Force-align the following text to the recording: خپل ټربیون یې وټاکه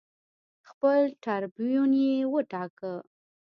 خپل 0.69 0.99
ټربیون 1.23 1.91
یې 2.03 2.13
وټاکه 2.33 2.93